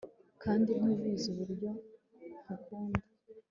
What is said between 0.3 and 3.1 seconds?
kandi ntubizi uburyo nkukunda